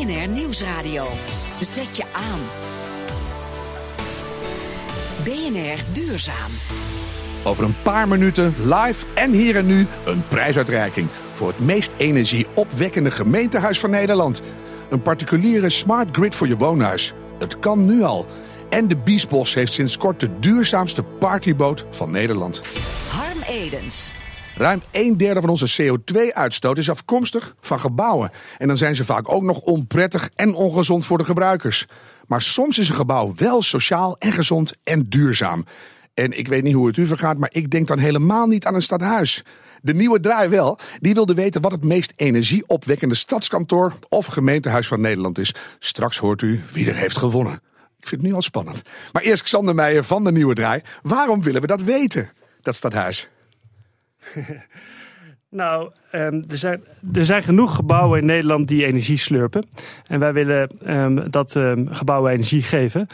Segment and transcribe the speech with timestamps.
[0.00, 1.06] BNR Nieuwsradio.
[1.60, 2.40] Zet je aan.
[5.24, 6.50] BNR Duurzaam.
[7.44, 13.10] Over een paar minuten live en hier en nu een prijsuitreiking voor het meest energieopwekkende
[13.10, 14.42] gemeentehuis van Nederland.
[14.90, 17.12] Een particuliere smart grid voor je woonhuis.
[17.38, 18.26] Het kan nu al.
[18.68, 22.62] En de Biesbos heeft sinds kort de duurzaamste partyboot van Nederland.
[23.08, 24.10] Harm Edens.
[24.60, 28.30] Ruim een derde van onze CO2-uitstoot is afkomstig van gebouwen.
[28.58, 31.86] En dan zijn ze vaak ook nog onprettig en ongezond voor de gebruikers.
[32.26, 35.64] Maar soms is een gebouw wel sociaal en gezond en duurzaam.
[36.14, 38.74] En ik weet niet hoe het u vergaat, maar ik denk dan helemaal niet aan
[38.74, 39.44] een stadhuis.
[39.82, 40.78] De nieuwe draai wel.
[40.98, 45.54] Die wilde weten wat het meest energieopwekkende stadskantoor of gemeentehuis van Nederland is.
[45.78, 47.54] Straks hoort u wie er heeft gewonnen.
[47.98, 48.82] Ik vind het nu al spannend.
[49.12, 50.80] Maar eerst Xander Meijer van de nieuwe draai.
[51.02, 52.30] Waarom willen we dat weten,
[52.62, 53.30] dat stadhuis?
[55.50, 59.66] Nou, um, er, zijn, er zijn genoeg gebouwen in Nederland die energie slurpen.
[60.06, 63.06] En wij willen um, dat um, gebouwen energie geven.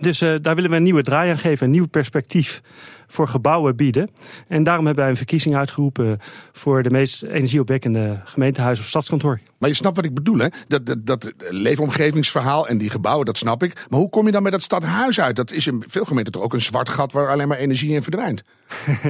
[0.00, 2.62] Dus uh, daar willen we een nieuwe draai aan geven, een nieuw perspectief
[3.06, 4.10] voor gebouwen bieden.
[4.48, 6.18] En daarom hebben wij een verkiezing uitgeroepen
[6.52, 9.40] voor de meest energieopwekkende gemeentehuis of stadskantoor.
[9.58, 10.48] Maar je snapt wat ik bedoel, hè?
[10.68, 13.86] Dat, dat, dat leefomgevingsverhaal en die gebouwen, dat snap ik.
[13.88, 15.36] Maar hoe kom je dan met dat stadhuis uit?
[15.36, 18.02] Dat is in veel gemeenten toch ook een zwart gat waar alleen maar energie in
[18.02, 18.42] verdwijnt.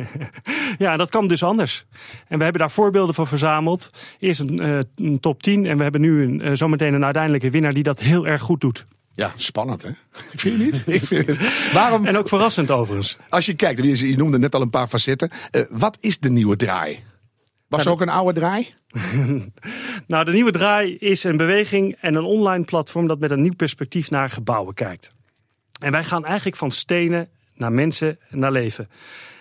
[0.78, 1.86] ja, dat kan dus anders.
[2.28, 3.90] En we hebben daar voorbeelden van verzameld.
[4.18, 7.50] Eerst een, uh, een top 10 en we hebben nu een, uh, zometeen een uiteindelijke
[7.50, 8.86] winnaar die dat heel erg goed doet.
[9.16, 9.90] Ja, spannend hè?
[10.34, 10.82] Vind je niet?
[10.86, 11.72] Ik vind het.
[11.72, 12.06] Waarom...
[12.06, 13.16] En ook verrassend overigens.
[13.28, 15.30] Als je kijkt, je noemde net al een paar facetten.
[15.52, 17.04] Uh, wat is de nieuwe draai?
[17.68, 18.74] Was er ook een oude draai?
[20.06, 23.54] nou, de nieuwe draai is een beweging en een online platform dat met een nieuw
[23.54, 25.10] perspectief naar gebouwen kijkt.
[25.80, 28.88] En wij gaan eigenlijk van stenen naar mensen naar leven.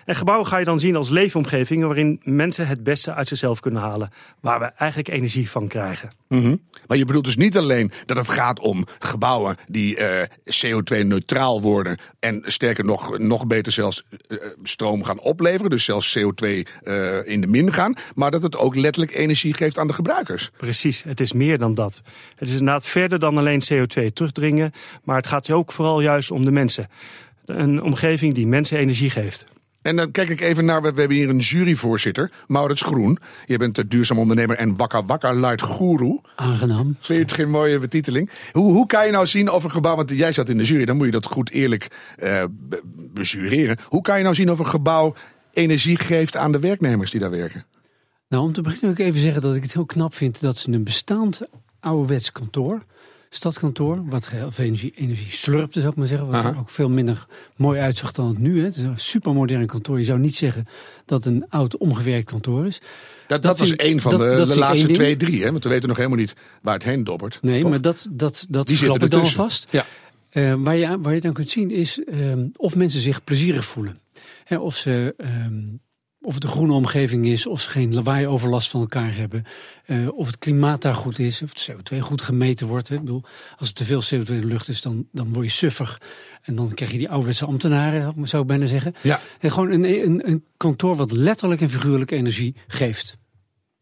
[0.06, 3.82] En gebouwen ga je dan zien als leefomgevingen waarin mensen het beste uit zichzelf kunnen
[3.82, 4.10] halen.
[4.40, 6.10] Waar we eigenlijk energie van krijgen.
[6.28, 6.62] Mm -hmm.
[6.86, 11.98] Maar je bedoelt dus niet alleen dat het gaat om gebouwen die uh, CO2-neutraal worden.
[12.18, 15.70] En sterker nog, nog beter zelfs uh, stroom gaan opleveren.
[15.70, 17.94] Dus zelfs CO2 uh, in de min gaan.
[18.14, 20.50] Maar dat het ook letterlijk energie geeft aan de gebruikers.
[20.56, 22.02] Precies, het is meer dan dat.
[22.30, 24.72] Het is inderdaad verder dan alleen CO2 terugdringen.
[25.04, 26.88] Maar het gaat ook vooral juist om de mensen.
[27.44, 29.44] Een omgeving die mensen energie geeft.
[29.86, 33.18] En dan kijk ik even naar, we hebben hier een juryvoorzitter, Maurits Groen.
[33.44, 36.20] Je bent de duurzaam ondernemer en wakka wakka light guru.
[36.36, 36.96] Aangenaam.
[36.98, 38.30] Vind je het geen mooie betiteling?
[38.52, 40.84] Hoe, hoe kan je nou zien of een gebouw, want jij zat in de jury,
[40.84, 41.88] dan moet je dat goed eerlijk
[42.22, 42.44] uh,
[43.12, 43.76] besureren.
[43.88, 45.14] Hoe kan je nou zien of een gebouw
[45.52, 47.64] energie geeft aan de werknemers die daar werken?
[48.28, 50.58] Nou, om te beginnen wil ik even zeggen dat ik het heel knap vind dat
[50.58, 51.40] ze een bestaand
[51.80, 52.82] ouderwets kantoor
[53.28, 54.02] stadkantoor.
[54.08, 56.28] Wat veel energie, energie slurpte, zou ik maar zeggen.
[56.28, 57.26] Wat er ook veel minder
[57.56, 58.58] mooi uitzag dan het nu.
[58.58, 58.64] Hè.
[58.64, 59.98] Het is een supermodern kantoor.
[59.98, 60.66] Je zou niet zeggen
[61.04, 62.80] dat het een oud omgewerkt kantoor is.
[63.26, 65.44] Dat, dat, was één van de, de laatste twee, drie.
[65.44, 65.50] Hè?
[65.50, 67.38] Want we weten nog helemaal niet waar het heen dobbert.
[67.42, 67.70] Nee, toch?
[67.70, 69.68] maar dat, dat, dat klopt ik dan vast.
[69.70, 69.84] Ja.
[70.32, 74.00] Uh, waar, je, waar je dan kunt zien is uh, of mensen zich plezierig voelen.
[74.44, 75.14] Hè, of ze...
[75.18, 75.28] Uh,
[76.26, 79.44] of het een groene omgeving is, of ze geen lawaai-overlast van elkaar hebben,
[79.86, 82.88] uh, of het klimaat daar goed is, of het CO2 goed gemeten wordt.
[82.88, 82.94] Hè.
[82.94, 83.22] Ik bedoel,
[83.58, 86.00] als er te veel CO2 in de lucht is, dan, dan word je suffig.
[86.42, 88.94] En dan krijg je die ouderwetse ambtenaren, zou ik bijna zeggen.
[89.02, 89.20] Ja.
[89.40, 93.16] En gewoon een, een, een kantoor wat letterlijk en figuurlijk energie geeft.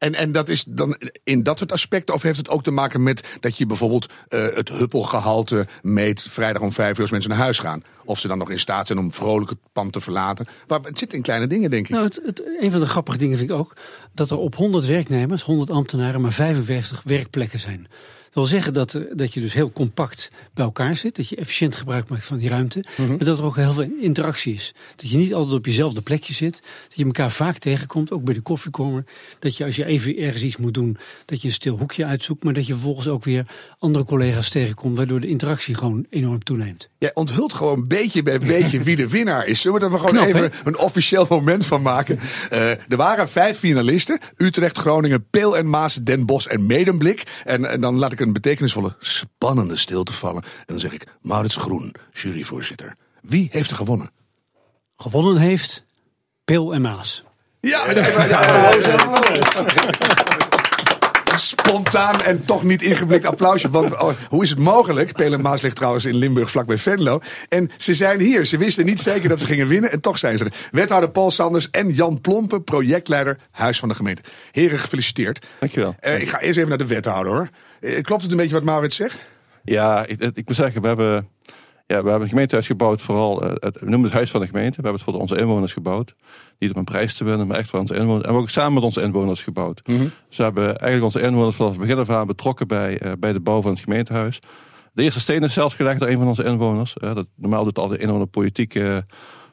[0.04, 3.03] En, en dat is dan in dat soort aspecten, of heeft het ook te maken
[3.03, 7.38] met dat je bijvoorbeeld uh, het huppelgehalte meet vrijdag om vijf uur als mensen naar
[7.38, 7.82] huis gaan?
[8.04, 10.47] Of ze dan nog in staat zijn om vrolijk het pand te verlaten.
[10.69, 11.92] Maar het zit in kleine dingen, denk ik.
[11.92, 13.76] Nou, het, het, een van de grappige dingen vind ik ook
[14.12, 17.88] dat er op 100 werknemers, 100 ambtenaren, maar 55 werkplekken zijn.
[18.34, 21.17] Dat wil zeggen dat, dat je dus heel compact bij elkaar zit.
[21.17, 22.78] Dat je efficiënt gebruik maakt van die ruimte.
[22.78, 23.17] Mm -hmm.
[23.17, 24.75] Maar dat er ook heel veel interactie is.
[24.97, 26.62] Dat je niet altijd op jezelfde plekje zit.
[26.89, 29.05] Dat je elkaar vaak tegenkomt, ook bij de koffiekormer.
[29.39, 32.45] Dat je als je even ergens iets moet doen, dat je een stil hoekje uitzoekt.
[32.45, 33.47] Maar dat je vervolgens ook weer
[33.78, 34.97] andere collega's tegenkomt.
[34.97, 36.89] Waardoor de interactie gewoon enorm toeneemt.
[36.99, 39.61] Jij onthult gewoon beetje bij beetje wie de winnaar is.
[39.61, 40.49] Zullen we er gewoon Knap, even he?
[40.65, 42.19] een officieel moment van maken?
[42.53, 44.19] Uh, er waren vijf finalisten.
[44.37, 47.22] Utrecht, Groningen, Peel en Maas, Den Bosch en Medemblik.
[47.45, 50.42] En, en dan laat ik een betekenisvolle, spannende stilte vallen.
[50.42, 52.97] En dan zeg ik, Maurits Groen, juryvoorzitter.
[53.22, 54.10] Wie heeft er gewonnen?
[54.97, 55.84] Gewonnen heeft
[56.44, 57.24] Peel en Maas.
[57.60, 59.12] Ja, ja, ja, ja,
[61.36, 63.71] Spontaan en toch niet ingeblikt applausje.
[63.71, 65.13] Want oh, hoe is het mogelijk?
[65.13, 67.21] Peel en Maas ligt trouwens in Limburg vlakbij Venlo.
[67.48, 68.47] En ze zijn hier.
[68.47, 69.91] Ze wisten niet zeker dat ze gingen winnen.
[69.91, 70.53] En toch zijn ze er.
[70.71, 74.22] Wethouder Paul Sanders en Jan Plompen, projectleider Huis van de Gemeente.
[74.51, 75.47] Heren, gefeliciteerd.
[75.59, 75.95] Dankjewel.
[76.01, 77.48] Uh, ik ga eerst even naar de wethouder hoor.
[77.80, 79.25] Uh, klopt het een beetje wat Maurits zegt?
[79.65, 81.28] Ja, ik, ik moet zeggen, we hebben
[81.86, 84.47] Ja, we hebben een gemeentehuis gebouwd, vooral, uh, het, we noemen het huis van de
[84.47, 84.77] gemeente.
[84.77, 86.13] We hebben het voor onze inwoners gebouwd.
[86.59, 88.16] Niet om een prijs te winnen, maar echt voor onze inwoners.
[88.16, 89.81] En we hebben ook samen met onze inwoners gebouwd.
[89.86, 90.10] Mm -hmm.
[90.28, 93.33] Dus we hebben eigenlijk onze inwoners vanaf het begin af aan betrokken bij, uh, bij
[93.33, 94.41] de bouw van het gemeentehuis.
[94.92, 96.97] De eerste steen is zelfs gelegd door een van onze inwoners.
[97.04, 98.78] Uh, dat, normaal doet al de inwoner politiek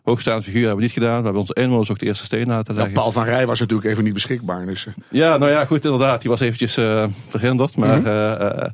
[0.04, 1.18] hoogstaande figuur hebben we niet gedaan.
[1.18, 2.94] We hebben onze inwoners ook de eerste steen laten leggen.
[2.94, 4.66] Ja, Paul van Rij was natuurlijk even niet beschikbaar.
[4.66, 4.88] Dus.
[5.10, 6.22] Ja, nou ja, goed, inderdaad.
[6.22, 7.78] Die was eventjes uh, verhinderd.
[7.78, 8.60] Maar mm -hmm.
[8.60, 8.70] uh,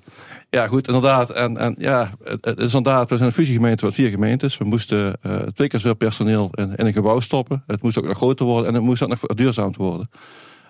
[0.57, 1.31] ja, goed, inderdaad.
[1.31, 4.57] En, en ja, het, is inderdaad, we zijn een fusiegemeente met vier gemeentes.
[4.57, 7.63] We moesten uh, twee keer zoveel personeel in, in een gebouw stoppen.
[7.68, 10.09] Het moest ook nog groter worden en het moest ook nog duurzaam worden.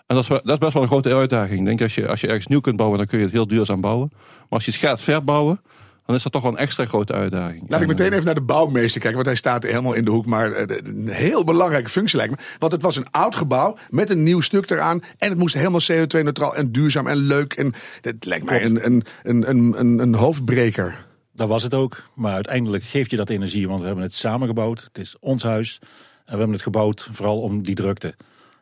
[0.08, 1.66] En dat is, dat is best wel een grote uitdaging.
[1.66, 3.82] Denk als je, als je ergens nieuw kunt bouwen, dan kun je het heel duurzaam
[3.82, 4.10] bouwen.
[4.14, 5.62] Maar als je het gaat verbouwen,
[6.08, 7.64] dan is dat toch wel een extra grote uitdaging.
[7.68, 10.26] Laat ik meteen even naar de bouwmeester kijken, want hij staat helemaal in de hoek.
[10.26, 12.42] Maar een heel belangrijke functie lijkt me.
[12.60, 15.02] Want het was een oud gebouw met een nieuw stuk eraan.
[15.18, 17.54] En het moest helemaal CO2-neutraal en duurzaam en leuk.
[17.54, 21.06] En dat lijkt mij een, een, een, een, een hoofdbreker.
[21.34, 22.04] Dat was het ook.
[22.16, 24.84] Maar uiteindelijk geeft je dat energie, want we hebben het samengebouwd.
[24.84, 25.80] Het is ons huis.
[25.82, 28.16] En we hebben het gebouwd vooral om die drukte.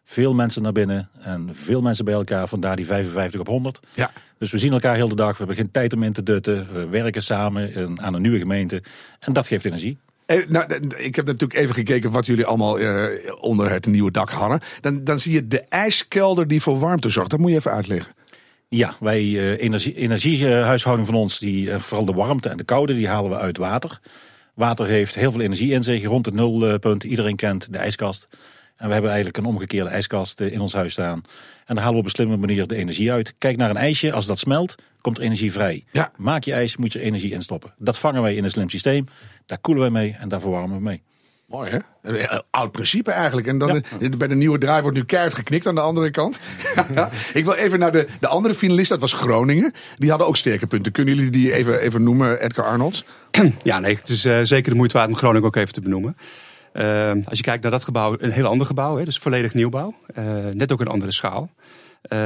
[0.06, 2.48] Veel mensen naar binnen en veel mensen bij elkaar.
[2.48, 3.80] Vandaar die 55 op 100.
[3.94, 4.12] Ja.
[4.38, 5.31] Dus we zien elkaar heel de dag.
[5.31, 6.74] We hebben geen tijd om in te dutten.
[6.74, 8.84] We werken samen aan een nieuwe gemeente.
[9.19, 9.98] En dat geeft energie.
[10.25, 10.66] Eh, nou,
[10.98, 14.60] ik heb natuurlijk even gekeken wat jullie allemaal eh, onder het nieuwe dak hadden.
[14.81, 17.30] Dan, dan zie je de ijskelder die voor warmte zorgt.
[17.30, 18.13] Dat moet je even uitleggen.
[18.68, 23.07] Ja, wij uh, energie, energiehuishouding van ons, die, vooral de warmte en de koude, die
[23.07, 24.00] halen we uit water.
[24.54, 27.04] Water heeft heel veel energie in zich, rond het nulpunt.
[27.04, 28.28] Iedereen kent de ijskast.
[28.77, 31.24] En we hebben eigenlijk een omgekeerde ijskast in ons huis staan.
[31.66, 33.33] En daar halen we op een slimme manier de energie uit.
[33.38, 35.83] Kijk naar een ijsje, als dat smelt, komt er energie vrij.
[35.92, 36.12] Ja.
[36.16, 37.74] Maak je ijs, moet je energie instoppen.
[37.77, 39.07] Dat vangen wij in een slim systeem.
[39.45, 41.01] Daar koelen wij mee en daar verwarmen we mee.
[41.45, 41.80] Mooi hè?
[42.01, 43.48] Een oud principe eigenlijk.
[43.48, 44.10] En dan ja.
[44.10, 46.39] bij de nieuwe draai wordt nu keihard geknikt aan de andere kant.
[47.33, 49.74] ik wil even naar de, de andere finalist, dat was Groningen.
[49.98, 50.92] Die hadden ook sterke punten.
[50.92, 53.06] Kunnen jullie die even, even noemen, Edgar Arnolds?
[53.63, 56.18] Ja, nee, het is uh, zeker de moeite waard om Groningen ook even te benoemen.
[56.75, 59.95] Uh, als je kijkt naar dat gebouw, een heel ander gebouw, hè, dus volledig nieuwbouw.
[60.18, 61.50] Uh, net ook een andere schaal.
[62.13, 62.19] Uh,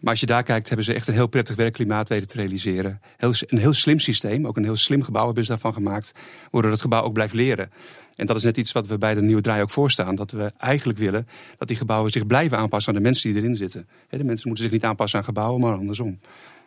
[0.00, 3.00] maar als je daar kijkt, hebben ze echt een heel prettig werkklimaat weten te realiseren.
[3.18, 6.12] Een heel slim systeem, ook een heel slim gebouw hebben ze daarvan gemaakt.
[6.50, 7.70] Waardoor het gebouw ook blijft leren.
[8.16, 10.14] En dat is net iets wat we bij de nieuwe draai ook voorstaan.
[10.14, 13.56] Dat we eigenlijk willen dat die gebouwen zich blijven aanpassen aan de mensen die erin
[13.56, 13.88] zitten.
[14.08, 16.18] De mensen moeten zich niet aanpassen aan gebouwen, maar andersom.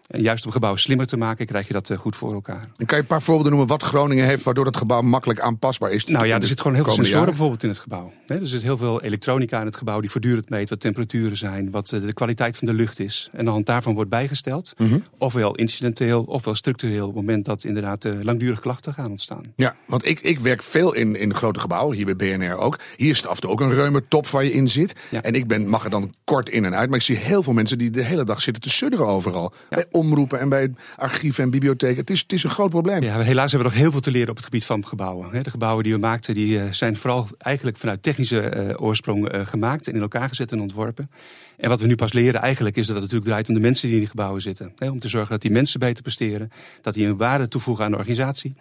[0.07, 2.69] En juist om gebouwen slimmer te maken, krijg je dat goed voor elkaar.
[2.77, 5.92] En kan je een paar voorbeelden noemen wat Groningen heeft, waardoor dat gebouw makkelijk aanpasbaar
[5.92, 6.06] is?
[6.06, 8.13] Nou ja, er zit gewoon heel veel sensoren bijvoorbeeld in het gebouw.
[8.27, 11.88] Er zit heel veel elektronica in het gebouw die voortdurend meet wat temperaturen zijn, wat
[11.88, 13.30] de kwaliteit van de lucht is.
[13.31, 17.45] En aan de hand daarvan wordt bijgesteld, mm ofwel incidenteel, ofwel structureel, op het moment
[17.45, 19.44] dat inderdaad langdurig klachten gaan ontstaan.
[19.56, 22.80] Ja, want ik, ik werk veel in, in grote gebouwen, hier bij BNR ook.
[22.95, 24.95] Hier is het af en toe ook een ruime top waar je in zit.
[25.09, 25.21] Ja.
[25.21, 27.54] En ik ben, mag er dan kort in en uit, maar ik zie heel veel
[27.54, 29.54] mensen die de hele dag zitten te sudderen overal.
[29.69, 29.83] Ja.
[29.97, 31.97] Omroepen en bij archieven en bibliotheken.
[31.97, 33.03] Het is, het is een groot probleem.
[33.03, 35.44] Ja, helaas hebben we nog heel veel te leren op het gebied van gebouwen.
[35.44, 40.01] De gebouwen die we maakten die zijn vooral eigenlijk vanuit technische oorsprong gemaakt en in
[40.01, 41.09] elkaar gezet en ontworpen.
[41.57, 43.85] En wat we nu pas leren eigenlijk is dat het natuurlijk draait om de mensen
[43.85, 44.73] die in die gebouwen zitten.
[44.79, 46.51] Om te zorgen dat die mensen beter presteren,
[46.81, 48.55] dat die een waarde toevoegen aan de organisatie.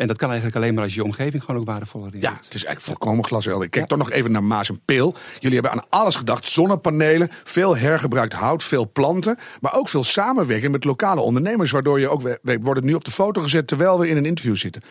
[0.00, 2.22] En dat kan eigenlijk alleen maar als je, je omgeving gewoon ook waardevoller is.
[2.22, 3.64] Ja, het is eigenlijk volkomen glashelder.
[3.64, 3.96] Ik kijk ja.
[3.96, 5.14] toch nog even naar Maas en Peel.
[5.38, 6.48] Jullie hebben aan alles gedacht.
[6.48, 9.38] Zonnepanelen, veel hergebruikt hout, veel planten.
[9.60, 11.70] Maar ook veel samenwerking met lokale ondernemers.
[11.70, 14.56] Waardoor je ook, we worden nu op de foto gezet terwijl we in een interview
[14.56, 14.82] zitten.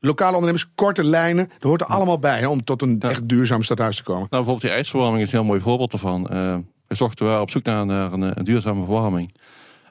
[0.00, 3.08] Lokale ondernemers, korte lijnen, dat hoort er allemaal bij hè, om tot een ja.
[3.08, 4.26] echt duurzaam stadhuis te komen.
[4.30, 6.28] Nou, bijvoorbeeld die ijsverwarming is een heel mooi voorbeeld ervan.
[6.32, 6.56] Uh,
[6.86, 9.34] we zochten we op zoek naar, naar een, een, duurzame verwarming.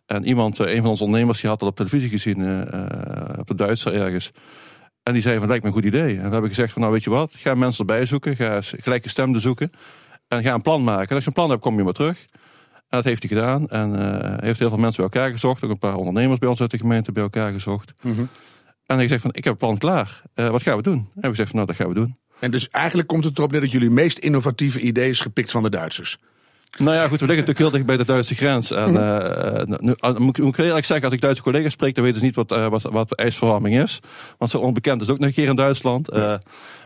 [0.09, 2.59] En iemand, een van onze ondernemers, die had dat op televisie gezien, uh,
[3.39, 4.31] op de Duitser ergens.
[5.03, 6.15] En die zei van, lijkt me een goed idee.
[6.15, 9.09] En we hebben gezegd van, nou weet je wat, ga mensen erbij zoeken, ga gelijke
[9.09, 9.71] stemden zoeken.
[10.27, 11.09] En ga een plan maken.
[11.09, 12.17] En als je een plan hebt, kom je maar terug.
[12.73, 13.67] En dat heeft hij gedaan.
[13.67, 15.63] En uh, heeft heel veel mensen bij elkaar gezocht.
[15.63, 17.93] Ook een paar ondernemers bij ons uit de gemeente bij elkaar gezocht.
[18.01, 18.29] Mm -hmm.
[18.85, 20.21] En hij zegt van, ik heb een plan klaar.
[20.35, 21.09] Uh, wat gaan we doen?
[21.15, 22.17] En we zeggen van, nou, dat gaan we doen.
[22.39, 25.63] En dus eigenlijk komt het erop neer dat jullie meest innovatieve idee is gepikt van
[25.63, 26.17] de Duitsers.
[26.77, 28.71] Nou ja, goed, we liggen natuurlijk heel dicht bij de Duitse grens.
[28.71, 32.19] En uh, nu, moet, moet ik eerlijk zeggen, als ik Duitse collega's spreek, dan weten
[32.19, 33.99] ze niet wat, uh, wat, wat ijsverwarming is.
[34.37, 36.13] Want zo onbekend is ook nog een keer in Duitsland.
[36.13, 36.35] Uh,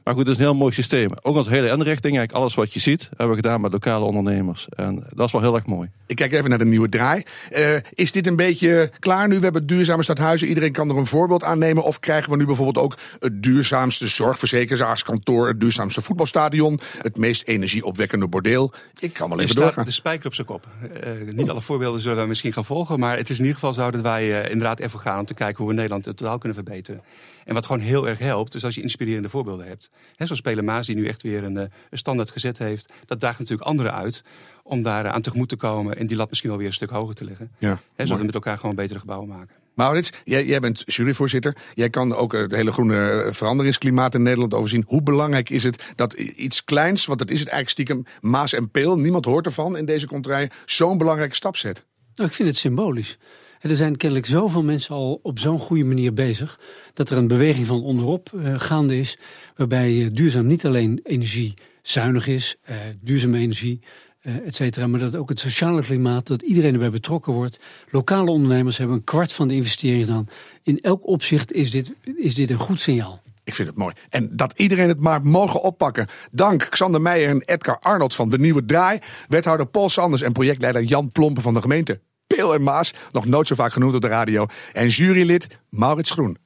[0.03, 1.09] maar goed, het is een heel mooi systeem.
[1.21, 4.67] Ook onze hele inrichting, eigenlijk alles wat je ziet, hebben we gedaan met lokale ondernemers.
[4.69, 5.89] En dat is wel heel erg mooi.
[6.05, 7.23] Ik kijk even naar de nieuwe draai.
[7.57, 9.37] Uh, is dit een beetje klaar nu?
[9.37, 10.47] We hebben duurzame stadhuizen.
[10.47, 11.83] Iedereen kan er een voorbeeld aan nemen.
[11.83, 18.27] Of krijgen we nu bijvoorbeeld ook het duurzaamste zorgverzekeringskantoor, het duurzaamste voetbalstadion, het meest energieopwekkende
[18.27, 18.73] bordeel?
[18.99, 19.85] Ik kan wel even doorgaan.
[19.85, 20.67] De spijker op zijn kop.
[21.03, 22.99] Uh, niet alle voorbeelden zullen we misschien gaan volgen.
[22.99, 25.33] Maar het is in ieder geval zo dat wij uh, inderdaad even gaan om te
[25.33, 27.01] kijken hoe we Nederland het totaal kunnen verbeteren.
[27.45, 29.89] En wat gewoon heel erg helpt, dus als je inspirerende voorbeelden hebt.
[30.15, 32.93] He, zoals Pele Maas, die nu echt weer een, een, standaard gezet heeft.
[33.05, 34.23] Dat daagt natuurlijk anderen uit
[34.63, 37.15] om daar aan tegemoet te komen en die lat misschien wel weer een stuk hoger
[37.15, 37.51] te leggen.
[37.57, 39.55] Ja, He, zodat we met elkaar gewoon betere gebouwen maken.
[39.73, 41.55] Maurits, jij, jij bent juryvoorzitter.
[41.73, 44.83] Jij kan ook het hele groene veranderingsklimaat in Nederland overzien.
[44.87, 48.69] Hoe belangrijk is het dat iets kleins, want dat is het eigenlijk stiekem Maas en
[48.69, 51.83] Peel, niemand hoort ervan in deze contraien, zo'n belangrijke stap zet?
[52.15, 53.17] Nou, ik vind het symbolisch.
[53.63, 56.59] Er zijn kennelijk zoveel mensen al op zo'n goede manier bezig.
[56.93, 59.17] dat er een beweging van onderop uh, gaande is.
[59.55, 63.79] waarbij uh, duurzaam niet alleen energiezuinig is, uh, duurzame energie,
[64.21, 64.87] et cetera.
[64.87, 67.59] maar dat ook het sociale klimaat, dat iedereen erbij betrokken wordt.
[67.89, 70.27] Lokale ondernemers hebben een kwart van de investering gedaan.
[70.63, 73.21] In elk opzicht is dit, is dit een goed signaal.
[73.43, 73.93] Ik vind het mooi.
[74.09, 76.07] En dat iedereen het maar mogen oppakken.
[76.31, 78.99] Dank Xander Meijer en Edgar Arnold van De Nieuwe Draai.
[79.27, 81.99] Wethouder Paul Sanders en projectleider Jan Plompen van de gemeente
[82.35, 82.93] Peel en Maas.
[83.11, 84.45] Nog nooit zo vaak genoemd op de radio.
[84.71, 86.37] En jurylid Maurits Groen.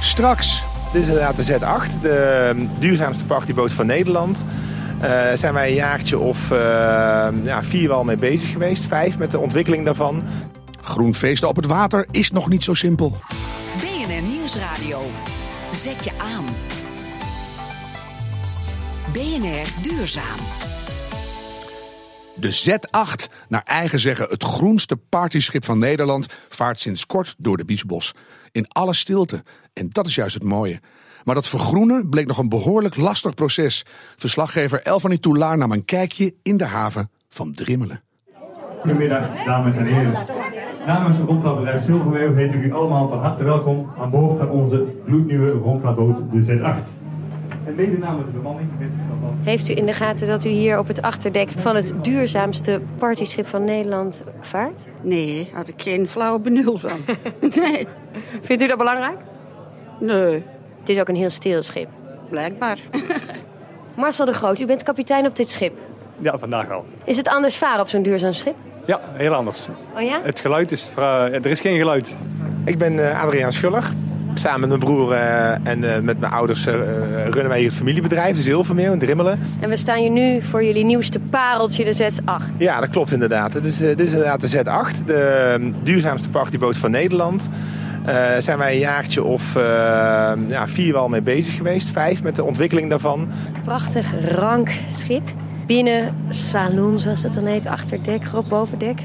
[0.00, 0.62] Straks.
[0.92, 4.44] Dit is inderdaad de Z8, de duurzaamste partyboot van Nederland.
[5.02, 6.58] Uh, zijn wij een jaartje of uh,
[7.44, 8.84] ja, vier wel mee bezig geweest.
[8.86, 10.22] Vijf met de ontwikkeling daarvan.
[10.80, 13.16] Groen feesten op het water is nog niet zo simpel.
[13.76, 15.00] BNR Nieuwsradio.
[15.72, 16.44] Zet je aan.
[19.12, 20.38] BNR Duurzaam.
[22.40, 27.64] De Z8, naar eigen zeggen het groenste partyschip van Nederland, vaart sinds kort door de
[27.64, 28.14] Biesbos.
[28.52, 29.42] In alle stilte.
[29.72, 30.80] En dat is juist het mooie.
[31.24, 33.84] Maar dat vergroenen bleek nog een behoorlijk lastig proces.
[34.16, 38.02] Verslaggever Elvanie Toulaar nam een kijkje in de haven van Drimmelen.
[38.80, 40.26] Goedemiddag, dames en heren.
[40.86, 45.50] Namens rondvaartbedrijf Zilvermeeuw heet ik u allemaal van harte welkom aan boord van onze gloednieuwe
[45.50, 47.07] rondvaartboot, de Z8.
[47.68, 49.00] En mede namens de bemanning wens ik.
[49.44, 53.46] Heeft u in de gaten dat u hier op het achterdek van het duurzaamste partyschip
[53.46, 54.84] van Nederland vaart?
[55.00, 57.00] Nee, had ik geen flauwe benul van.
[57.64, 57.86] nee.
[58.40, 59.20] Vindt u dat belangrijk?
[60.00, 60.44] Nee.
[60.80, 61.88] Het is ook een heel stil schip.
[62.28, 62.78] Blijkbaar.
[63.96, 65.78] Marcel de Groot, u bent kapitein op dit schip.
[66.18, 66.84] Ja, vandaag al.
[67.04, 68.54] Is het anders varen op zo'n duurzaam schip?
[68.84, 69.68] Ja, heel anders.
[69.96, 70.20] Oh ja?
[70.22, 70.90] Het geluid is...
[70.96, 72.16] Er is geen geluid.
[72.64, 73.92] Ik ben uh, Adriaan Schuller.
[74.38, 76.72] Samen met mijn broer uh, en uh, met mijn ouders uh,
[77.24, 79.38] runnen wij hier het familiebedrijf, de Zilvermeer in Drimmelen.
[79.60, 82.56] En we staan hier nu voor jullie nieuwste pareltje, de Z8.
[82.56, 83.52] Ja, dat klopt inderdaad.
[83.52, 87.48] Dit is, dit is inderdaad de Z8, de um, duurzaamste partyboot van Nederland.
[88.38, 89.54] zijn wij een jaartje of
[90.48, 93.28] ja, vier wel mee bezig geweest, vijf met de ontwikkeling daarvan.
[93.64, 95.28] Prachtig rank schip.
[95.66, 98.98] Binnen salon, zoals het dan heet, achterdek, op bovendek.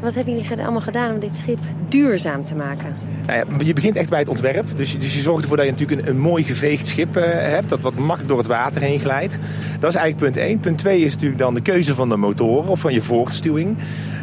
[0.00, 3.11] Wat hebben jullie allemaal gedaan om dit schip duurzaam te maken?
[3.26, 4.76] Nou ja, je begint echt bij het ontwerp.
[4.76, 7.68] Dus, dus je zorgt ervoor dat je natuurlijk een, een mooi geveegd schip uh, hebt.
[7.68, 9.38] Dat wat makkelijk door het water heen glijdt.
[9.80, 10.60] Dat is eigenlijk punt 1.
[10.60, 13.76] Punt 2 is natuurlijk dan de keuze van de motoren of van je voortstuwing.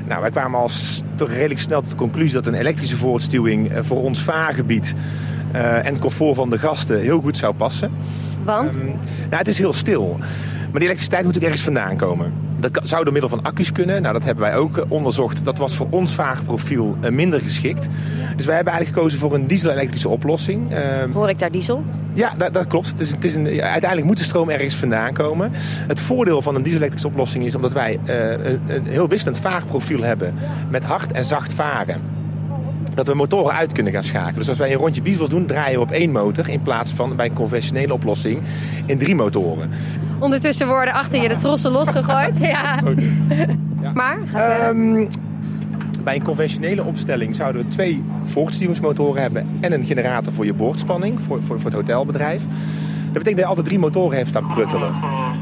[0.08, 0.70] Nou, wij kwamen al
[1.16, 4.94] toch redelijk snel tot de conclusie dat een elektrische voortstuwing uh, voor ons vaargebied
[5.56, 7.92] uh, en comfort van de gasten heel goed zou passen.
[8.44, 8.76] Want?
[8.76, 8.86] Um,
[9.30, 10.16] nou, het is heel stil.
[10.18, 12.49] Maar die elektriciteit moet ook ergens vandaan komen.
[12.60, 14.02] Dat zou door middel van accu's kunnen.
[14.02, 15.46] Nou, dat hebben wij ook onderzocht.
[15.46, 17.88] Dat was voor ons vaarprofiel minder geschikt.
[18.36, 20.72] Dus wij hebben eigenlijk gekozen voor een diesel-elektrische oplossing.
[20.72, 20.78] Uh,
[21.14, 21.84] Hoor ik daar diesel?
[22.14, 22.88] Ja, dat, dat klopt.
[22.88, 25.52] Het is, het is een, uiteindelijk moet de stroom ergens vandaan komen.
[25.88, 30.02] Het voordeel van een diesel-elektrische oplossing is omdat wij uh, een, een heel wisselend vaarprofiel
[30.02, 30.34] hebben.
[30.70, 32.02] Met hard en zacht varen
[32.94, 34.36] dat we motoren uit kunnen gaan schakelen.
[34.36, 36.50] Dus als wij een rondje Biesbos doen, draaien we op één motor...
[36.50, 38.42] in plaats van bij een conventionele oplossing
[38.86, 39.70] in drie motoren.
[40.20, 42.38] Ondertussen worden achter je de trossen losgegooid.
[42.54, 42.82] ja.
[43.82, 43.92] ja.
[43.94, 45.08] Maar, ga um,
[46.04, 49.48] bij een conventionele opstelling zouden we twee voortstuwingsmotoren hebben...
[49.62, 52.44] en een generator voor je boordspanning, voor, voor, voor het hotelbedrijf.
[53.14, 54.94] Dat betekent dat je altijd drie motoren heeft staan pruttelen.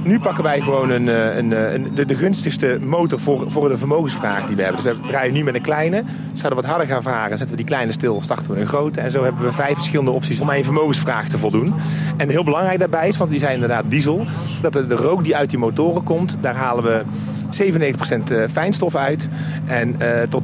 [0.03, 4.47] Nu pakken wij gewoon een, een, een, de, de, gunstigste motor voor, voor de vermogensvraag
[4.47, 4.83] die we hebben.
[4.83, 6.03] Dus we draaien nu met een kleine.
[6.33, 9.01] Zouden we wat harder gaan varen, zetten we die kleine stil, starten we een grote.
[9.01, 11.73] En zo hebben we vijf verschillende opties om aan je vermogensvraag te voldoen.
[12.17, 14.25] En heel belangrijk daarbij is, want die zijn inderdaad diesel,
[14.61, 17.03] dat de rook die uit die motoren komt, daar halen we
[17.51, 19.27] 97% fijnstof uit
[19.67, 20.43] en uh, tot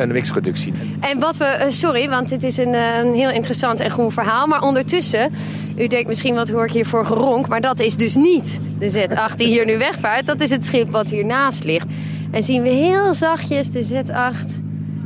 [0.00, 0.72] 80% NOx-reductie.
[1.00, 4.46] En wat we, uh, sorry, want dit is een, een, heel interessant en groen verhaal,
[4.46, 5.32] maar ondertussen,
[5.76, 8.90] u denkt misschien wat hoor ik hier voor geronk, maar dat is dus niet de
[8.90, 11.86] Z8 die hier nu wegvaart, dat is het schip wat hiernaast ligt.
[12.30, 14.60] En zien we heel zachtjes de Z8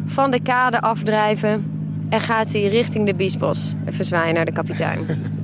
[0.07, 1.65] van de kade afdrijven
[2.09, 3.73] en gaat hij richting de Biesbos.
[3.89, 5.07] Even zwaaien naar de kapitein.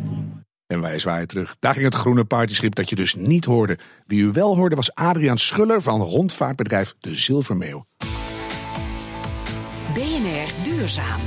[0.67, 1.57] En wij zwaaien terug.
[1.59, 3.79] Daar ging het groene partyschip dat je dus niet hoorde.
[4.07, 7.87] Wie u wel hoorde was Adriaan Schuller van rondvaartbedrijf De Zilvermeeuw.
[9.95, 11.21] BNR Duurzaam.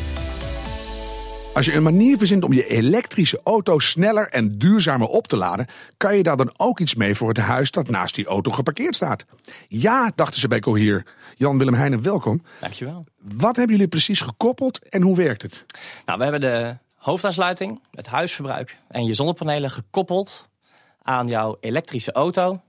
[1.54, 5.68] Als je een manier verzint om je elektrische auto sneller en duurzamer op te laden,
[5.98, 8.96] kan je daar dan ook iets mee voor het huis dat naast die auto geparkeerd
[8.96, 9.26] staat.
[9.68, 11.06] Ja, dachten ze bij Cohier.
[11.36, 12.44] Jan-Willem Heijnen, welkom.
[12.60, 13.06] Dankjewel.
[13.36, 15.66] Wat hebben jullie precies gekoppeld en hoe werkt het?
[16.06, 20.48] Nou, we hebben de hoofdaansluiting, het huisverbruik en je zonnepanelen gekoppeld
[21.02, 22.62] aan jouw elektrische auto,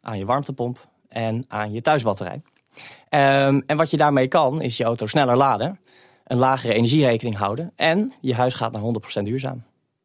[0.00, 2.42] aan je warmtepomp en aan je thuisbatterij.
[3.10, 5.80] Um, en wat je daarmee kan, is je auto sneller laden.
[6.24, 7.72] een lagere energierekening houden.
[7.76, 8.82] En je huis gaat naar
[9.20, 9.64] 100% duurzaam.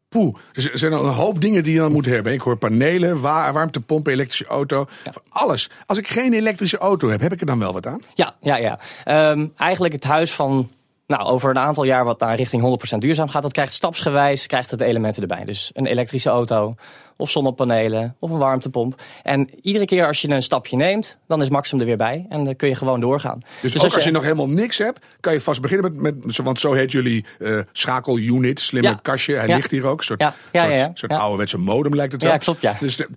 [0.10, 2.34] Poeh, dus er zijn al een hoop dingen die je dan moet hebben.
[2.34, 4.88] Ik hoor panelen, wa warmtepompen, elektrische auto.
[5.30, 5.70] Alles.
[5.86, 8.02] Als ik geen elektrische auto heb, heb ik er dan wel wat aan?
[8.14, 8.80] Ja, ja, ja.
[9.04, 10.70] Ehm, eigenlijk het huis van
[11.12, 14.72] nou, over een aantal jaar wat naar richting 100% duurzaam gaat, dat krijgt stapsgewijs krijgt
[14.72, 15.46] het elementen erbij.
[15.46, 16.76] Dus een elektrische auto,
[17.18, 19.02] of zonnepanelen, of een warmtepomp.
[19.24, 22.26] En iedere keer als je een stapje neemt, dan is Maxim er weer bij.
[22.30, 23.40] En dan kun je gewoon doorgaan.
[23.62, 26.60] Dus, ook als je, nog helemaal niks hebt, kan je vast beginnen met, met want
[26.60, 29.00] zo heet jullie uh, schakelunit, slimme Ja.
[29.02, 29.36] kastje.
[29.36, 29.56] Hij Ja.
[29.56, 32.32] ligt hier ook, een soort, Ja, soort, soort ouderwetse modem lijkt het wel.
[32.32, 32.76] Ja, klopt, ja.
[32.80, 33.10] Dus de-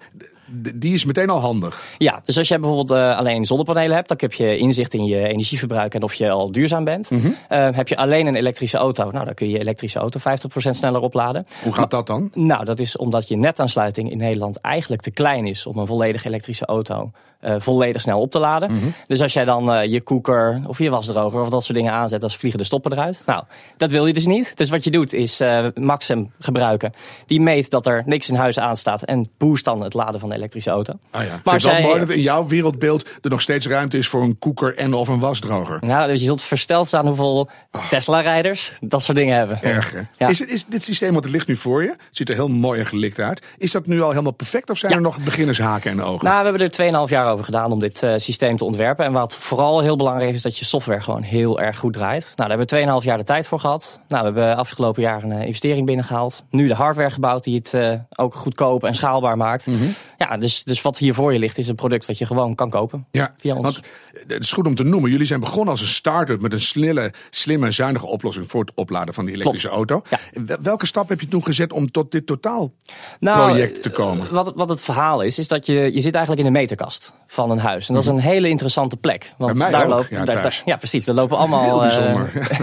[0.75, 1.95] die is meteen al handig.
[1.99, 5.29] Ja, dus als je bijvoorbeeld eh, alleen zonnepanelen hebt, dan heb je inzicht in je
[5.29, 7.11] energieverbruik en of je al duurzaam bent.
[7.11, 7.31] Mhm.
[7.49, 10.77] Eh, heb je alleen een elektrische auto, nou dan kun je je elektrische auto 50%
[10.77, 11.47] sneller opladen.
[11.63, 12.31] Hoe gaat dat dan?
[12.35, 16.25] Nou, dat is omdat je netaansluiting in Nederland eigenlijk te klein is om een volledig
[16.25, 17.11] elektrische auto
[17.45, 18.71] eh, volledig snel op te laden.
[18.73, 18.85] Mhm.
[19.07, 22.21] Dus als jij dan eh, je koeker of je wasdroger of dat soort dingen aanzet,
[22.21, 23.23] dan vliegen de stoppen eruit.
[23.27, 23.43] Nou,
[23.77, 24.57] dat wil je dus niet.
[24.57, 26.93] Dus wat je doet is eh, Maxim gebruiken.
[27.27, 30.35] Die meet dat er niks in huis aanstaat en boost dan het laden van de
[30.35, 30.93] elektrische auto.
[31.11, 31.41] Ah ja.
[31.45, 34.23] Maar het wel zij- mooi dat in jouw wereldbeeld er nog steeds ruimte is voor
[34.23, 35.79] een koeker en of een wasdroger.
[35.81, 37.49] Nou, dus je zult versteld staan hoeveel
[37.91, 39.57] Tesla-rijders dat soort dingen hebben.
[39.57, 39.63] Ah.
[39.65, 39.95] Erg?
[40.19, 40.29] Ja.
[40.29, 42.49] Is, het, is dit systeem, want het ligt nu voor je, het ziet er heel
[42.49, 43.43] mooi en gelikt uit.
[43.59, 44.99] Is dat nu al helemaal perfect of zijn Ja.
[44.99, 46.25] er nog beginnershaken en ogen?
[46.25, 49.05] Nou, we hebben er 2,5 jaar over gedaan om dit eh, systeem te ontwerpen.
[49.05, 52.23] En wat vooral heel belangrijk is, is dat je software gewoon heel erg goed draait.
[52.37, 54.01] Nou, daar hebben we 2,5 jaar de tijd voor gehad.
[54.09, 56.45] Nou, we hebben afgelopen jaar een eh, investering binnengehaald.
[56.51, 59.67] Nu de hardware gebouwd die het eh, ook goedkoop en schaalbaar maakt.
[59.67, 59.85] Mhm.
[60.19, 62.71] Ja, dus, dus wat hier voor je ligt is een product wat je gewoon kan
[62.71, 63.07] kopen.
[63.11, 63.63] Ja, via ons.
[63.63, 63.81] want
[64.29, 65.11] het is goed om te noemen.
[65.11, 68.73] Jullie zijn begonnen als een start-up met een snelle, slimme en zuinige oplossing voor het
[68.75, 70.03] opladen van die elektrische auto.
[70.33, 74.33] Wel- Welke stap heb je toen gezet om tot dit totaalproject te komen?
[74.33, 77.51] Wat, wat het verhaal is, is dat je, je zit eigenlijk in de meterkast van
[77.51, 77.89] een huis.
[77.89, 79.33] En dat is een hele interessante plek.
[79.39, 81.05] Want daar loopt, ja, daar- daar- ja, precies.
[81.05, 81.85] Daar lopen allemaal.
[81.85, 82.15] Eh,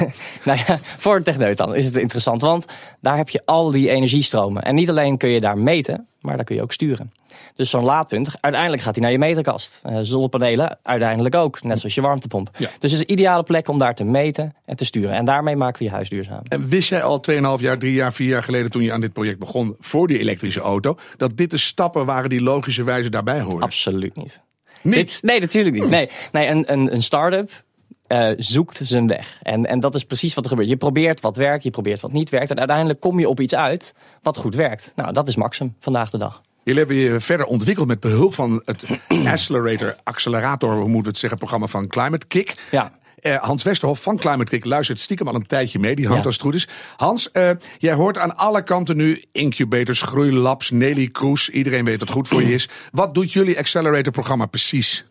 [0.46, 2.42] nou ja, voor een techneut dan is het interessant.
[2.42, 2.66] Want
[3.02, 4.64] daar heb je al die energiestromen.
[4.64, 7.12] En niet alleen kun je daar meten, maar daar kun je ook sturen.
[7.56, 9.80] Dus zo'n laadpunt, uiteindelijk gaat hij naar je meterkast.
[9.84, 11.64] Eh, zonnepanelen, uiteindelijk ook.
[11.64, 12.50] Net zoals je warmtepomp.
[12.58, 12.70] Ja.
[12.80, 15.12] Dus het is een ideale plek om daar te meten en te sturen.
[15.12, 16.42] En daarmee maken we je huis duurzaam.
[16.48, 19.14] En wist jij al 2,5 jaar, 3 jaar, 4 jaar geleden toen je aan dit
[19.14, 23.62] project begon voor die elektrische auto, dat dit de stappen waren die logischerwijze daarbij horen?
[23.62, 24.42] Absoluut niet.
[24.82, 24.96] Niet?
[24.96, 25.90] Dit- nee, natuurlijk niet.
[25.90, 27.64] Nee, nee een, een, een start-up
[28.12, 29.38] eh, zoekt zijn weg.
[29.42, 30.70] En, en dat is precies wat er gebeurt.
[30.70, 32.50] Je probeert wat werkt, je probeert wat niet werkt.
[32.50, 34.94] En uiteindelijk kom je op iets uit wat goed werkt.
[34.96, 36.42] Nou, dat is Maxim vandaag de dag.
[36.64, 38.86] Jullie hebben je verder ontwikkeld met behulp van het
[39.28, 42.56] Accelerator, accelerator, hoe moeten we het zeggen, programma van Climate Kick.
[42.72, 42.92] Ja.
[43.20, 45.96] Eh, Hans Westerhof van Climate Kick luistert stiekem al een tijdje mee.
[45.96, 46.26] Die hangt Ja.
[46.26, 46.68] als het goed is.
[46.96, 51.50] Hans, eh, jij hoort aan alle kanten nu incubators, groeilabs, Nelly Kroes.
[51.50, 52.70] Iedereen weet dat het goed voor je is.
[52.92, 55.06] Wat doet jullie Accelerator programma precies?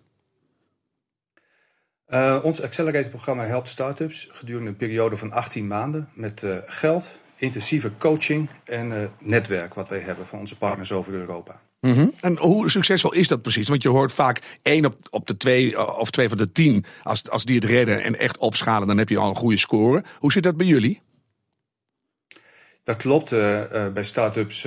[2.10, 7.90] Eh, ons Accelerator-programma helpt start-ups gedurende een periode van 18 maanden met eh, geld, intensieve
[7.98, 11.60] coaching en eh, netwerk wat wij hebben van onze partners over Europa.
[11.80, 12.08] Mhm.
[12.20, 13.68] En hoe succesvol is dat precies?
[13.68, 16.84] Want je hoort vaak één op, op de twee of twee van de tien.
[17.02, 20.04] Als, als die het redden en echt opschalen, dan heb je al een goede score.
[20.18, 21.00] Hoe zit dat bij jullie?
[22.84, 23.30] Dat klopt.
[23.30, 24.60] bij start-ups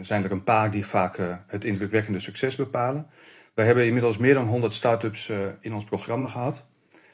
[0.00, 3.06] zijn er een paar die vaak het indrukwekkende succes bepalen.
[3.54, 6.64] Wij hebben inmiddels meer dan 100 start-ups eh, in ons programma gehad.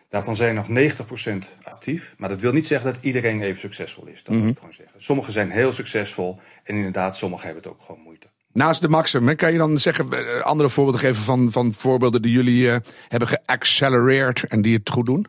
[0.09, 2.15] Daarvan zijn nog 90% actief.
[2.19, 4.25] Maar dat wil niet zeggen dat iedereen even succesvol is.
[4.25, 5.03] Dat moet ik gewoon zeggen.
[5.03, 6.41] Sommigen zijn heel succesvol.
[6.65, 8.27] En inderdaad, sommigen hebben het ook gewoon moeite.
[8.53, 12.33] Naast de Maxim, kan je dan zeggen, eh, andere voorbeelden geven van, van voorbeelden die
[12.33, 12.77] jullie eh,
[13.09, 15.27] hebben geaccelereerd en die het goed doen?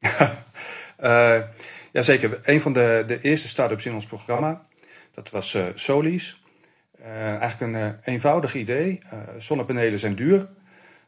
[0.96, 1.40] Eh
[1.92, 2.40] jazeker.
[2.42, 4.66] Een van de, de eerste start-ups in ons programma,
[5.14, 6.39] dat was Solis.
[7.04, 9.00] Eh, eigenlijk een eh, eenvoudig idee.
[9.10, 10.48] Eh, zonnepanelen zijn duur,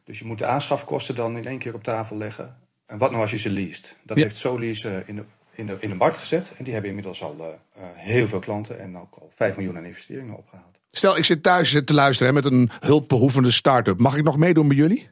[0.03, 2.55] dus je moet de aanschafkosten dan in één keer op tafel leggen.
[2.85, 3.95] En wat nou als je ze leest?
[4.03, 4.23] Dat Ja.
[4.23, 5.23] heeft Solis in, de,
[5.55, 6.51] in, de, in de markt gezet.
[6.57, 7.59] En die hebben inmiddels al
[7.93, 10.77] heel veel klanten en ook al 5 miljoen aan investeringen opgehaald.
[10.87, 13.99] Stel, ik zit thuis te luisteren hè, met een hulpbehoevende start-up.
[13.99, 15.09] Mag ik nog meedoen bij jullie?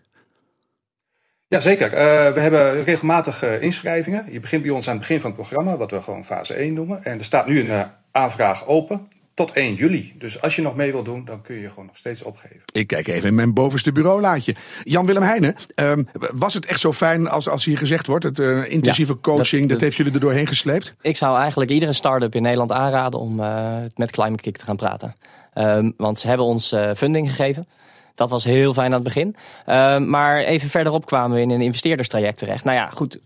[1.47, 1.93] Jazeker.
[1.93, 4.31] Eh we hebben regelmatig inschrijvingen.
[4.31, 6.73] Je begint bij ons aan het begin van het programma, wat we gewoon fase 1
[6.73, 7.03] noemen.
[7.03, 9.07] En er staat nu een aanvraag open
[9.45, 10.13] tot 1 juli.
[10.17, 12.61] Dus als je nog mee wilt doen, dan kun je je gewoon nog steeds opgeven.
[12.73, 14.55] Ik kijk even in mijn bovenste bureaulaadje.
[14.83, 18.23] Jan-Willem Heijnen, ehm, was het echt zo fijn als, als hier gezegd wordt?
[18.23, 20.95] Het eh, intensieve Ja, coaching, dat, dat- heeft jullie er doorheen gesleept?
[21.01, 24.75] Ik zou eigenlijk iedere start-up in Nederland aanraden om eh, met Climate Kick te gaan
[24.75, 25.15] praten.
[25.53, 27.67] Ehm, want ze hebben ons eh, funding gegeven.
[28.15, 29.35] Dat was heel fijn aan het begin.
[29.65, 32.63] Ehm, maar even verderop kwamen we in een investeerderstraject terecht.
[32.63, 33.19] Nou ja, goed.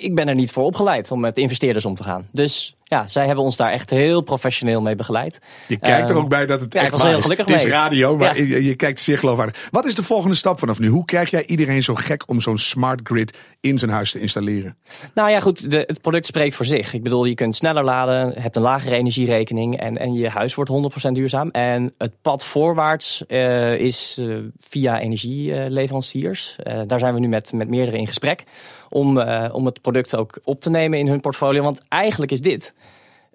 [0.00, 2.26] Ik ben er niet voor opgeleid om met investeerders om te gaan.
[2.32, 5.38] Dus ja, zij hebben ons daar echt heel professioneel mee begeleid.
[5.68, 7.22] Je kijkt er Ehm, ook bij dat het ja, echt was heel is.
[7.22, 7.72] gelukkig Het is mee.
[7.72, 8.44] radio, maar Ja.
[8.44, 9.68] je, je kijkt zeer geloofwaardig.
[9.70, 10.88] Wat is de volgende stap vanaf nu?
[10.88, 14.76] Hoe krijg jij iedereen zo gek om zo'n smart grid in zijn huis te installeren?
[15.14, 16.92] Nou ja, goed, de, het product spreekt voor zich.
[16.94, 20.70] Ik bedoel, je kunt sneller laden, hebt een lagere energierekening en, en je huis wordt
[21.08, 21.50] 100% duurzaam.
[21.50, 24.26] En het pad voorwaarts eh, is eh,
[24.60, 26.56] via energieleveranciers.
[26.56, 28.42] Eh, daar zijn we nu met, met meerdere in gesprek
[28.88, 29.18] om,
[29.52, 31.62] om het product ook op te nemen in hun portfolio.
[31.62, 32.74] Want eigenlijk is dit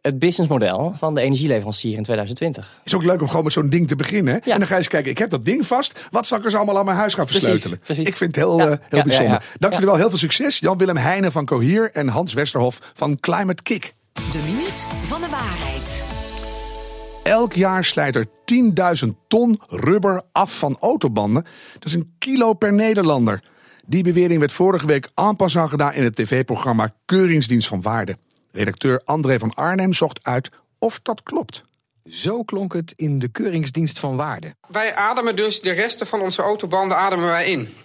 [0.07, 2.79] het businessmodel van de energieleverancier in 2020.
[2.83, 4.33] is ook leuk om gewoon met zo'n ding te beginnen.
[4.33, 4.51] Hè?
[4.51, 6.07] En dan ga je eens kijken, ik heb dat ding vast.
[6.11, 7.79] Wat zal ik er zo allemaal aan mijn huis gaan versleutelen?
[7.79, 8.07] precies.
[8.07, 9.31] Ik vind het heel, Ja, eh, heel ja, ja, bijzonder.
[9.31, 9.41] ja.
[9.59, 9.79] Dank Ja.
[9.79, 10.59] jullie wel, heel veel succes.
[10.59, 13.93] Jan-Willem Heijnen van Cohier en Hans Westerhof van Climate Kick.
[14.31, 16.03] De minuut van de waarheid.
[17.23, 21.43] Elk jaar slijt er 10.000 ton rubber af van autobanden.
[21.73, 23.43] Dat is een kilo per Nederlander.
[23.85, 28.17] Die bewering werd vorige week en passant gedaan in het tv-programma Keuringsdienst van Waarde.
[28.57, 31.63] Redacteur André van Arnhem zocht uit of dat klopt.
[32.09, 34.55] Zo klonk het in de Keuringsdienst van Waarde.
[34.67, 37.77] Wij ademen dus de resten van onze autobanden ademen wij in.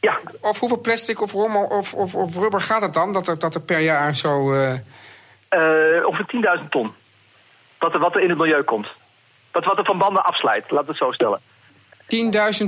[0.00, 0.18] Ja.
[0.40, 3.12] Of hoeveel plastic of rommel of, of, of rubber gaat het dan?
[3.12, 4.52] Dat er, dat er per jaar zo.
[4.54, 4.72] eh,
[5.48, 6.92] Eh, ongeveer 10.000 ton.
[7.78, 8.92] Wat er, wat er in het milieu komt.
[9.50, 11.40] Dat wat er van banden afslijt, laten we het zo stellen.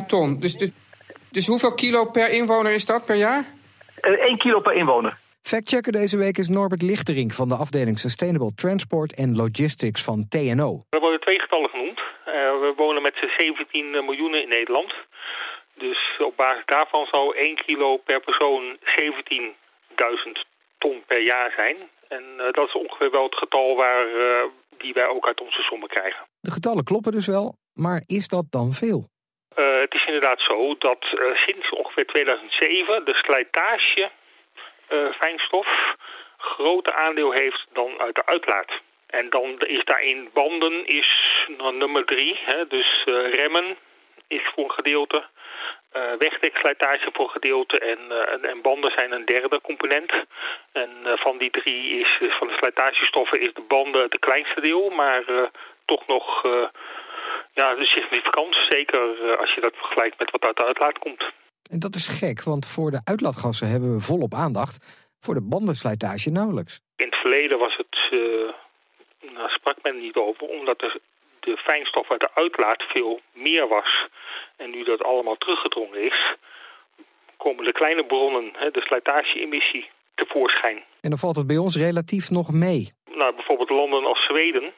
[0.01, 0.40] 10.000 ton.
[0.40, 0.68] Dus, dus,
[1.31, 3.44] dus hoeveel kilo per inwoner is dat per jaar?
[4.01, 5.18] 1 kilo per inwoner.
[5.42, 10.85] Factchecker deze week is Norbert Lichterink van de afdeling Sustainable Transport and Logistics van TNO.
[10.90, 11.98] Er worden twee getallen genoemd.
[11.98, 14.94] Eh, we wonen met z'n 17 miljoen in Nederland.
[15.74, 20.44] Dus op basis daarvan zou 1 kilo per persoon 17.000
[20.79, 21.76] ton per jaar zijn.
[22.09, 24.44] En eh, dat is ongeveer wel het getal waar, eh,
[24.79, 26.26] die wij ook uit onze sommen krijgen.
[26.40, 29.09] De getallen kloppen dus wel, maar is dat dan veel?
[29.55, 34.11] Eh, het is inderdaad zo dat eh, sinds ongeveer 2007 de slijtage eh,
[35.18, 35.94] fijnstof
[36.38, 38.70] groter aandeel heeft dan uit de uitlaat.
[39.07, 41.09] En dan is daarin banden is
[41.57, 42.38] nummer drie.
[42.44, 43.76] Hè, dus eh, remmen
[44.29, 45.24] is voor een gedeelte.
[45.92, 50.12] eh wegdekslijtage voor een gedeelte en, eh, en- en banden zijn een derde component.
[50.72, 54.90] En eh, van die drie is, van de slijtagestoffen is de banden het kleinste deel,
[54.90, 55.42] maar eh,
[55.85, 56.68] toch nog eh,
[57.53, 58.57] ja, significant.
[58.68, 61.24] Zeker eh, als je dat vergelijkt met wat uit de uitlaat komt.
[61.70, 65.09] En dat is gek, want voor de uitlaatgassen hebben we volop aandacht.
[65.20, 66.81] Voor de bandenslijtage nauwelijks.
[66.96, 71.01] In het verleden was het, eh nou, sprak men niet over, omdat de,
[71.40, 74.07] de fijnstof uit de uitlaat veel meer was.
[74.57, 76.35] En nu dat allemaal teruggedrongen is,
[77.37, 80.77] komen de kleine bronnen, hè, de slijtage-emissie, tevoorschijn.
[81.01, 82.92] En dan valt het bij ons relatief nog mee.
[83.14, 84.73] Nou, bijvoorbeeld landen als Zweden,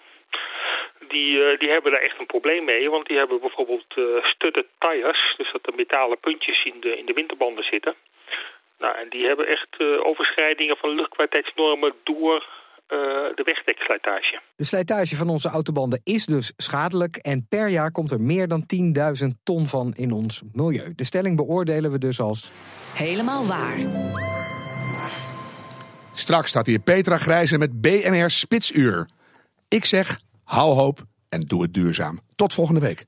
[1.16, 2.90] die, eh, die hebben daar echt een probleem mee.
[2.90, 7.06] Want die hebben bijvoorbeeld eh studded tires, dus dat er metalen puntjes in de, in
[7.06, 7.94] de winterbanden zitten.
[8.82, 12.36] Nou, en die hebben echt eh, overschrijdingen van luchtkwaliteitsnormen door
[12.86, 12.98] eh,
[13.34, 14.40] de wegdekslijtage.
[14.56, 18.64] De slijtage van onze autobanden is dus schadelijk en per jaar komt er meer dan
[19.22, 20.92] 10.000 ton van in ons milieu.
[20.96, 22.50] De stelling beoordelen we dus als
[22.94, 23.78] Helemaal waar.
[26.14, 29.08] Straks staat hier Petra Grijze met BNR Spitsuur.
[29.68, 30.18] Ik zeg,
[30.52, 32.20] hou hoop en doe het duurzaam.
[32.34, 33.06] Tot volgende week.